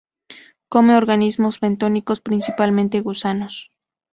[0.67, 3.69] Come organismos bentónicos, principalmente gusanos.